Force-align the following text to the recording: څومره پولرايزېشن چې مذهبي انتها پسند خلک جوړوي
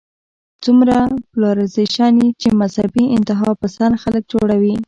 څومره 0.63 0.95
پولرايزېشن 1.31 2.13
چې 2.41 2.49
مذهبي 2.61 3.05
انتها 3.17 3.49
پسند 3.61 3.93
خلک 4.03 4.23
جوړوي 4.33 4.75